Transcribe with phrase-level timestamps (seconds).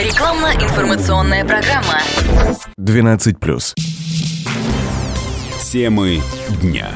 [0.00, 2.00] Рекламно-информационная программа.
[2.78, 3.74] 12+.
[5.70, 6.22] Темы
[6.62, 6.88] дня.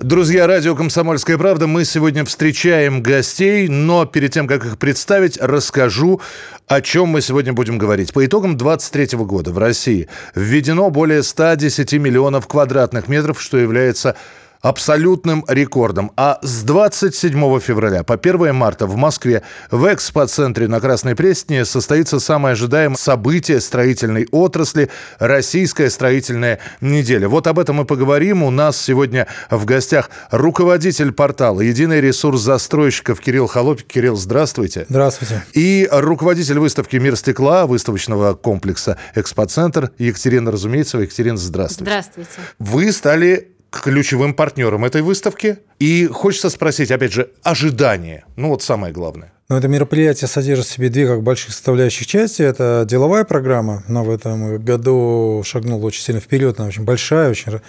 [0.00, 6.22] Друзья, радио «Комсомольская правда», мы сегодня встречаем гостей, но перед тем, как их представить, расскажу,
[6.66, 8.14] о чем мы сегодня будем говорить.
[8.14, 14.16] По итогам 2023 года в России введено более 110 миллионов квадратных метров, что является
[14.60, 16.12] абсолютным рекордом.
[16.16, 22.20] А с 27 февраля по 1 марта в Москве в экспоцентре на Красной Пресне состоится
[22.20, 27.28] самое ожидаемое событие строительной отрасли– Российская строительная неделя.
[27.28, 28.42] Вот об этом мы поговорим.
[28.42, 33.86] У нас сегодня в гостях руководитель портала «Единый ресурс застройщиков» Кирилл Холопик.
[33.86, 34.86] Кирилл, здравствуйте.
[34.88, 35.42] Здравствуйте.
[35.52, 41.02] И руководитель выставки «Мир стекла» выставочного комплекса «Экспоцентр» Екатерина Разумейцева.
[41.02, 41.84] Екатерина, здравствуйте.
[41.84, 42.30] Здравствуйте.
[42.58, 45.58] Вы стали ключевым партнером этой выставки.
[45.78, 48.24] И хочется спросить, опять же, ожидания.
[48.36, 49.32] Ну вот самое главное.
[49.48, 52.42] Но это мероприятие содержит в себе две как больших составляющих части.
[52.42, 57.60] Это деловая программа, но в этом году шагнула очень сильно вперед, она очень большая, очень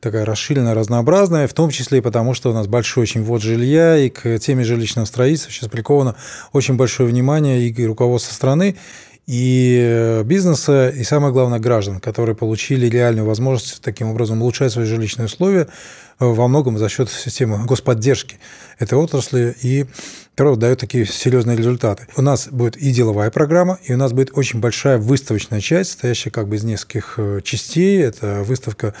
[0.00, 3.96] такая расширенная, разнообразная, в том числе и потому, что у нас большой очень ввод жилья,
[3.98, 6.16] и к теме жилищного строительства сейчас приковано
[6.52, 8.74] очень большое внимание и руководство страны,
[9.28, 15.26] и бизнеса, и самое главное граждан, которые получили реальную возможность таким образом улучшать свои жилищные
[15.26, 15.68] условия
[16.18, 18.38] во многом за счет системы господдержки
[18.78, 19.84] этой отрасли и
[20.38, 22.06] которая дает такие серьезные результаты.
[22.16, 26.30] У нас будет и деловая программа, и у нас будет очень большая выставочная часть, состоящая
[26.30, 28.00] как бы из нескольких э, частей.
[28.00, 28.92] Это выставка э,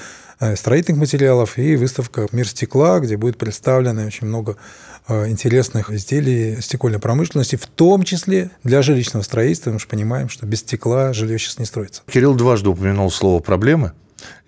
[0.56, 4.56] строительных материалов и выставка «Мир стекла», где будет представлено очень много
[5.10, 9.70] Э, интересных изделий стекольной промышленности, в том числе для жилищного строительства.
[9.70, 12.02] Мы же понимаем, что без стекла жилье сейчас не строится.
[12.12, 13.92] Кирилл дважды упомянул слово «проблемы».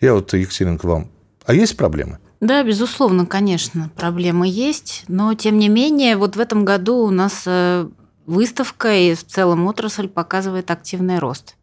[0.03, 1.09] Я вот, Екатерина, к вам.
[1.47, 2.19] А есть проблемы?
[2.41, 7.45] Да, безусловно, конечно, проблемы есть, но тем не менее, вот в этом году у нас
[7.47, 7.89] э,
[8.27, 11.57] выставка и в целом отрасль показывает активный рост.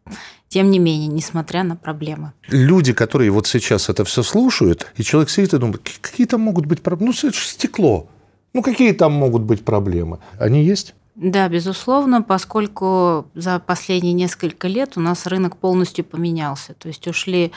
[0.48, 2.32] Тем не менее, несмотря на проблемы.
[2.48, 6.66] Люди, которые вот сейчас это все слушают, и человек сидит и думает, какие там могут
[6.66, 7.12] быть проблемы?
[7.12, 8.08] Ну, это же стекло.
[8.54, 10.20] Ну, какие там могут быть проблемы?
[10.38, 10.94] Они есть?
[11.20, 16.74] Да, безусловно, поскольку за последние несколько лет у нас рынок полностью поменялся.
[16.74, 17.50] То есть ушли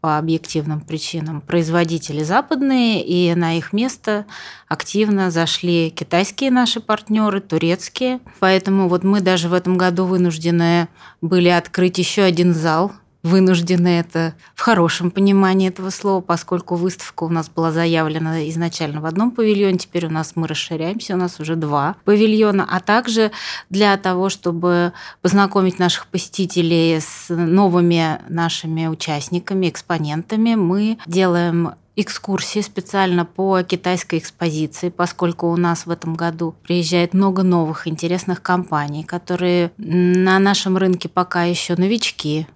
[0.00, 4.26] по объективным причинам производители западные, и на их место
[4.66, 8.18] активно зашли китайские наши партнеры, турецкие.
[8.40, 10.88] Поэтому вот мы даже в этом году вынуждены
[11.20, 12.90] были открыть еще один зал
[13.26, 19.06] вынуждены это в хорошем понимании этого слова, поскольку выставка у нас была заявлена изначально в
[19.06, 23.32] одном павильоне, теперь у нас мы расширяемся, у нас уже два павильона, а также
[23.68, 24.92] для того, чтобы
[25.22, 34.90] познакомить наших посетителей с новыми нашими участниками, экспонентами, мы делаем экскурсии специально по китайской экспозиции,
[34.90, 41.08] поскольку у нас в этом году приезжает много новых интересных компаний, которые на нашем рынке
[41.08, 42.46] пока еще новички,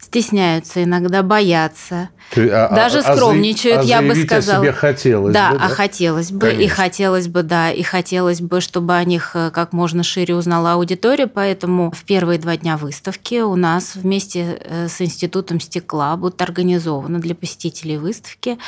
[0.00, 4.62] стесняются иногда, боятся, а, даже а, скромничают, а я бы сказала.
[4.62, 6.62] себе хотелось да, бы, да, а хотелось бы, Конечно.
[6.62, 10.74] и хотелось бы, да, и хотелось бы, чтобы о них э, как можно шире узнала
[10.74, 16.42] аудитория, поэтому в первые два дня выставки у нас вместе э, с Институтом стекла будут
[16.42, 18.58] организованы для посетителей выставки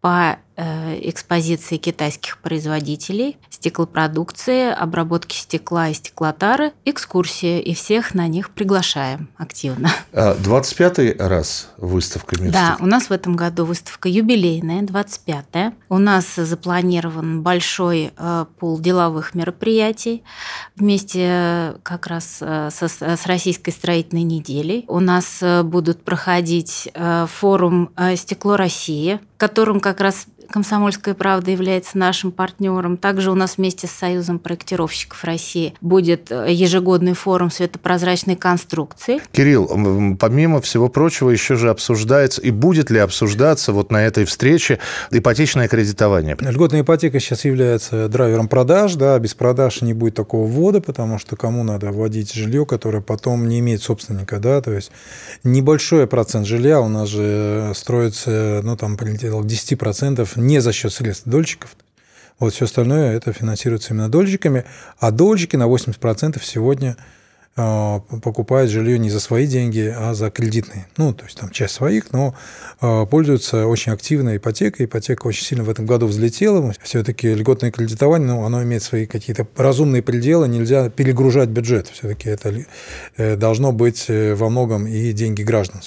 [0.00, 8.50] по э, экспозиции китайских производителей, стеклопродукции, обработки стекла и стеклотары, экскурсии, и всех на них
[8.50, 9.90] приглашаем активно.
[10.12, 15.72] 25-й а, раз выставка «Мир Да, у нас в этом году выставка юбилейная, 25-я.
[15.88, 20.22] У нас запланирован большой э, пул деловых мероприятий
[20.76, 24.84] вместе э, как раз со, с Российской строительной неделей.
[24.88, 26.88] У нас будут проходить
[27.26, 32.96] форум «Стекло России», которым как раз «Комсомольская правда» является нашим партнером.
[32.96, 39.20] Также у нас вместе с Союзом проектировщиков России будет э, ежегодный форум светопрозрачной конструкции.
[39.32, 44.78] Кирилл, помимо всего прочего, еще же обсуждается и будет ли обсуждаться вот на этой встрече
[45.10, 46.36] ипотечное кредитование?
[46.40, 48.94] Льготная ипотека сейчас является драйвером продаж.
[48.94, 53.48] Да, без продаж не будет такого ввода, потому что кому надо вводить жилье, которое потом
[53.48, 54.38] не имеет собственника.
[54.38, 54.60] Да?
[54.60, 54.90] То есть
[55.44, 60.92] небольшой процент жилья у нас же строится, ну, там, прилетело к 10% не за счет
[60.92, 61.76] средств дольщиков.
[62.38, 64.64] Вот все остальное это финансируется именно дольщиками,
[64.98, 66.96] а дольщики на 80% сегодня
[67.56, 70.86] покупают жилье не за свои деньги, а за кредитные.
[70.98, 72.34] Ну, то есть там часть своих, но
[72.80, 74.84] а, пользуются очень активно ипотекой.
[74.84, 76.74] Ипотека очень сильно в этом году взлетела.
[76.82, 80.48] Все-таки льготное кредитование, ну, оно имеет свои какие-то разумные пределы.
[80.48, 81.88] Нельзя перегружать бюджет.
[81.88, 82.54] Все-таки это
[83.16, 85.80] э, должно быть э, во многом и деньги граждан.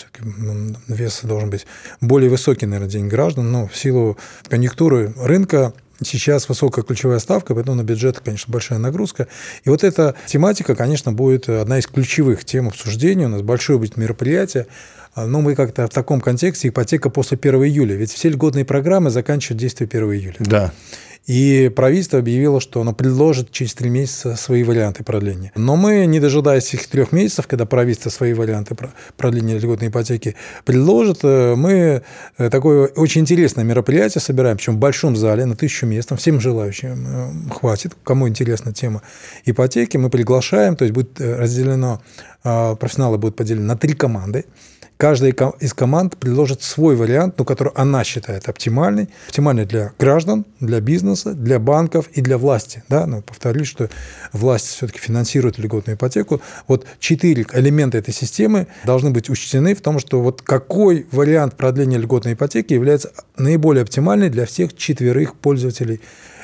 [0.88, 1.68] Вес должен быть
[2.01, 4.18] более высокий, наверное, деньги граждан, но в силу
[4.48, 5.74] конъюнктуры рынка
[6.04, 9.28] Сейчас высокая ключевая ставка, поэтому на бюджет, конечно, большая нагрузка.
[9.63, 13.25] И вот эта тематика, конечно, будет одна из ключевых тем обсуждения.
[13.25, 14.68] У нас большое будет мероприятие.
[15.16, 17.96] Но мы как-то в таком контексте ипотека после 1 июля.
[17.96, 20.36] Ведь все льготные программы заканчивают действие 1 июля.
[20.40, 20.72] Да.
[21.29, 25.51] И правительство объявило, что оно предложит через три месяца свои варианты продления.
[25.53, 28.75] Но мы, не дожидаясь этих трех месяцев, когда правительство свои варианты
[29.15, 30.35] продления льготной ипотеки
[30.65, 32.01] предложит, э, мы
[32.39, 37.05] э, такое очень интересное мероприятие собираем, причем в большом зале на тысячу мест, всем желающим
[37.07, 39.03] э, хватит, кому интересна тема
[39.45, 42.01] ипотеки, мы приглашаем, то есть будет разделено,
[42.44, 44.45] профессионалы будут поделены на три команды.
[45.00, 49.07] Каждая из команд предложит свой вариант, но который она считает оптимальный.
[49.27, 52.83] Оптимальный для граждан, для бизнеса, для банков и для власти.
[52.89, 53.06] Да?
[53.06, 53.89] Но повторюсь, что
[54.33, 56.41] власть все-таки финансирует льготную ипотеку.
[56.68, 61.97] Вот четыре элемента этой системы должны быть учтены в том, что вот какой вариант продления
[61.97, 66.01] льготной ипотеки является наиболее оптимальный для всех четверых пользователей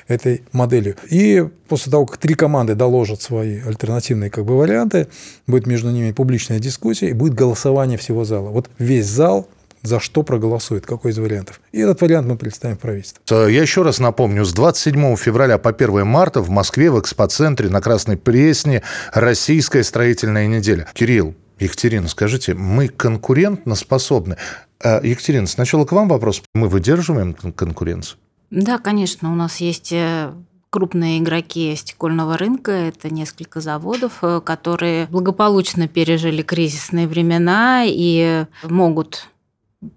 [0.08, 0.96] этой моделью.
[1.10, 5.08] И после того, как три команды доложат свои альтернативные как бы, варианты,
[5.48, 8.50] будет между ними публичная дискуссия и будет голосование всего зала.
[8.50, 9.48] Вот весь зал
[9.86, 11.62] за что проголосует, какой из вариантов.
[11.72, 13.22] И этот вариант мы представим в правительство.
[13.48, 17.82] Я еще раз напомню, с 27 февраля по 1 марта в Москве в экспоцентре на
[17.82, 18.82] Красной Пресне
[19.14, 20.88] Российская строительная неделя.
[20.94, 24.38] Кирилл, Екатерина, скажите, мы конкурентно способны?
[24.84, 26.42] Э, Екатерина, сначала к вам вопрос.
[26.54, 28.18] Мы выдерживаем конкуренцию?
[28.50, 30.34] Да, конечно, у нас есть э,
[30.70, 32.72] крупные игроки стекольного рынка.
[32.72, 39.30] Это несколько заводов, э, которые благополучно пережили кризисные времена и могут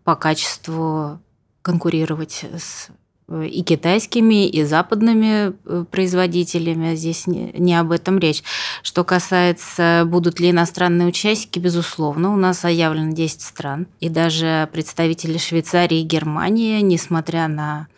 [0.05, 1.21] по качеству
[1.63, 2.89] конкурировать с
[3.29, 5.53] э, и китайскими, и западными
[5.85, 6.95] производителями.
[6.95, 8.43] Здесь не, не об этом речь.
[8.83, 13.89] Что касается, будут ли иностранные участники, безусловно, у нас заявлено 10 стран.
[14.01, 17.89] И даже представители Швейцарии и Германии, несмотря на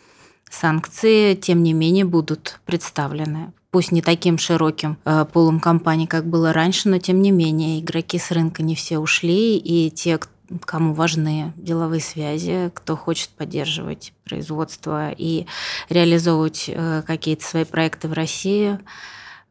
[0.51, 3.53] санкции, тем не менее, будут представлены.
[3.71, 8.19] Пусть не таким широким э, пулом компаний, как было раньше, но тем не менее игроки
[8.19, 10.19] с рынка не все ушли, и те,
[10.65, 15.47] кому важны деловые связи, кто хочет поддерживать производство и
[15.89, 18.79] реализовывать э, какие-то свои проекты в России,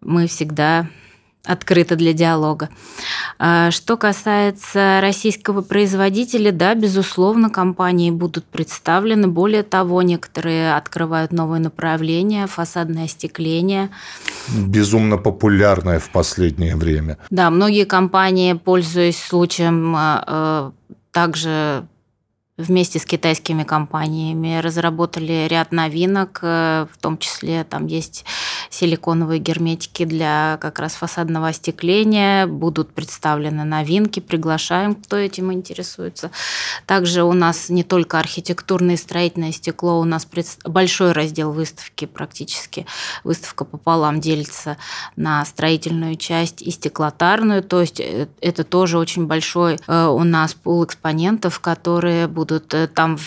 [0.01, 0.90] мы всегда
[1.45, 2.69] открыто для диалога.
[3.38, 9.27] А, что касается российского производителя, да, безусловно, компании будут представлены.
[9.27, 13.89] Более того, некоторые открывают новые направления, фасадное остекление.
[14.50, 17.18] Безумно популярное в последнее время.
[17.30, 20.71] Да, многие компании, пользуясь случаем, а, а,
[21.12, 21.88] также
[22.59, 28.25] вместе с китайскими компаниями разработали ряд новинок, э, в том числе там есть
[28.70, 36.32] силиконовые герметики для как раз фасадного остекления, будут представлены новинки, приглашаем, кто этим интересуется.
[36.86, 40.28] Также у нас не только архитектурное и строительное стекло, у нас
[40.64, 42.86] большой раздел выставки практически,
[43.24, 44.78] выставка пополам делится
[45.16, 50.54] на строительную часть и стеклотарную, то есть э, это тоже очень большой э, у нас
[50.54, 53.18] пул экспонентов, которые будут э, там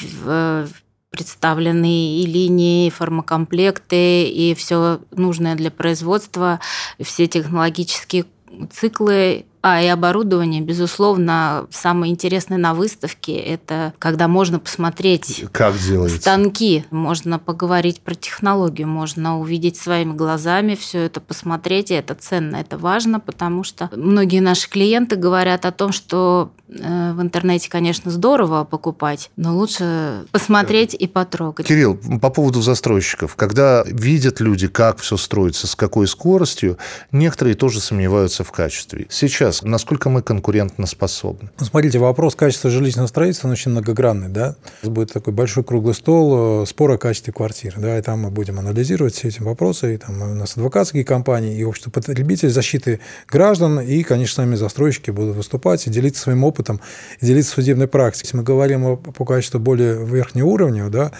[1.12, 6.58] представлены и линии, и фармакомплекты, и все нужное для производства,
[7.00, 8.24] все технологические
[8.72, 16.18] циклы а и оборудование, безусловно, самое интересное на выставке– это когда можно посмотреть как делается.
[16.18, 22.56] станки, можно поговорить про технологию, можно увидеть своими глазами все это, посмотреть, и это ценно,
[22.56, 28.10] это важно, потому что многие наши клиенты говорят о том, что э, в интернете, конечно,
[28.10, 31.66] здорово покупать, но лучше посмотреть и потрогать.
[31.66, 33.36] Кирилл, по поводу застройщиков.
[33.36, 36.78] Когда видят люди, как все строится, с какой скоростью,
[37.12, 39.06] некоторые тоже сомневаются в качестве.
[39.08, 41.50] Сейчас сейчас, насколько мы конкурентно способны?
[41.58, 44.28] Ну, смотрите, вопрос качества жилищного строительства он очень многогранный.
[44.28, 44.56] Да?
[44.82, 47.74] Будет такой большой круглый стол, э, спор о качестве квартир.
[47.78, 47.98] Да?
[47.98, 49.94] И там мы будем анализировать все эти вопросы.
[49.94, 55.10] И там у нас адвокатские компании, и общество потребителей, защиты граждан, и, конечно, сами застройщики
[55.10, 56.80] будут выступать и делиться своим опытом,
[57.20, 58.26] и делиться судебной практикой.
[58.26, 61.12] Если мы говорим о, по качеству более верхнего уровня, да,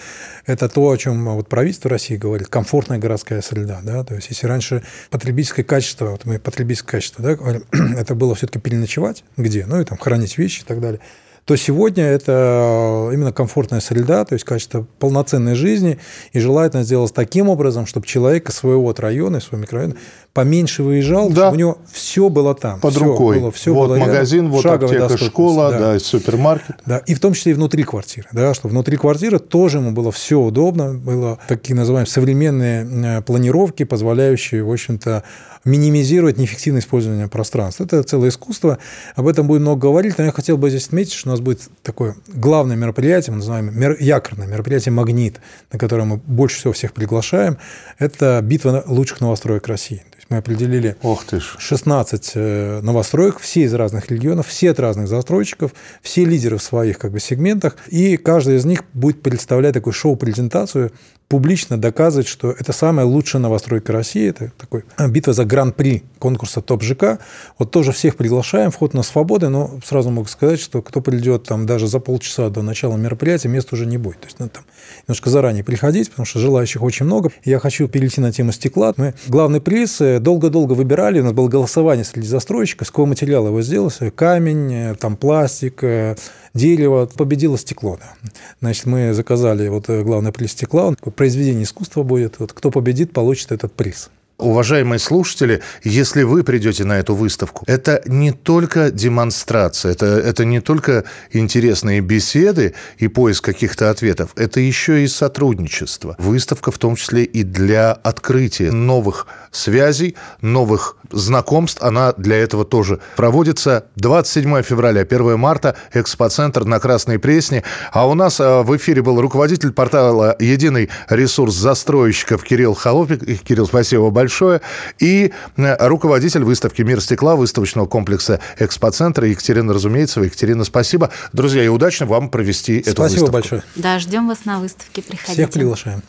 [0.45, 3.81] это то, о чем вот правительство России говорит, комфортная городская среда.
[3.83, 4.03] Да?
[4.03, 7.37] То есть, если раньше потребительское качество, вот мы потребительское качество, да,
[7.97, 11.01] это было все-таки переночевать где, ну и там хранить вещи и так далее
[11.45, 15.99] то сегодня это именно комфортная среда, то есть качество полноценной жизни,
[16.31, 19.95] и желательно сделать таким образом, чтобы человек из своего вот района, из своего микрорайона
[20.33, 21.35] поменьше выезжал, да.
[21.35, 22.79] чтобы у него все было там.
[22.79, 23.39] Под все рукой.
[23.39, 25.79] Было, все вот было магазин, рядом, вот аптека, школа, да.
[25.79, 26.77] да, супермаркет.
[26.85, 30.11] Да, и в том числе и внутри квартиры, да, чтобы внутри квартиры тоже ему было
[30.11, 35.23] все удобно, было такие называемые современные э, планировки, позволяющие, в общем-то,
[35.65, 37.85] минимизировать неэффективное использование пространства.
[37.85, 38.79] Это целое искусство.
[39.15, 42.15] Об этом будет много говорить, но я хотел бы здесь отметить, что нас будет такое
[42.27, 45.39] главное мероприятие, мы называем якорное мероприятие «Магнит»,
[45.71, 47.57] на которое мы больше всего всех приглашаем.
[47.99, 51.55] Это битва лучших новостроек России мы определили Ох ты ж.
[51.59, 56.97] 16 э, новостроек, все из разных регионов, все от разных застройщиков, все лидеры в своих
[56.97, 60.91] как бы, сегментах, и каждый из них будет представлять такую шоу-презентацию
[61.27, 64.29] публично доказывать, что это самая лучшая новостройка России.
[64.29, 67.19] Это такой а, битва за гран-при конкурса ТОП ЖК.
[67.57, 71.65] Вот тоже всех приглашаем, вход на свободы, но сразу могу сказать, что кто придет там
[71.65, 74.19] даже за полчаса до начала мероприятия, места уже не будет.
[74.21, 74.63] То есть надо там
[75.07, 77.31] немножко заранее приходить, потому что желающих очень много.
[77.43, 78.93] Я хочу перейти на тему стекла.
[78.97, 83.47] Мы главный приз э, долго-долго выбирали, у нас было голосование среди застройщиков, с какого материала
[83.47, 86.15] его сделать, камень, э, там пластик, э,
[86.53, 87.97] дерево, победило стекло.
[87.99, 88.31] Да.
[88.61, 92.39] Значит, мы заказали вот главный приз стекла, произведение искусства будет.
[92.39, 94.09] Вот кто победит, получит этот приз.
[94.39, 100.59] Уважаемые слушатели, если вы придете на эту выставку, это не только демонстрация, это, это не
[100.59, 106.15] только интересные беседы и поиск каких-то ответов, это еще и сотрудничество.
[106.17, 111.81] Выставка в том числе и для открытия новых связей, новых знакомств.
[111.81, 113.85] Она для этого тоже проводится.
[113.95, 117.63] 27 февраля, 1 марта, экспоцентр на Красной Пресне.
[117.91, 123.43] А у нас э, в эфире был руководитель портала «Единый ресурс застройщиков» Кирилл Холопик.
[123.43, 124.61] Кирилл, спасибо большое.
[124.99, 130.25] И э, руководитель выставки «Мир стекла» выставочного комплекса «Экспоцентра» Екатерина Разумейцева.
[130.25, 131.09] Екатерина, спасибо.
[131.31, 133.27] Друзья, и удачно вам провести спасибо эту выставку.
[133.27, 133.63] Спасибо большое.
[133.75, 135.01] Да, ждем вас на выставке.
[135.01, 135.33] Приходите.
[135.33, 136.01] Всех приглашаем.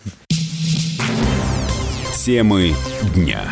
[2.24, 2.74] Темы
[3.14, 3.42] дня.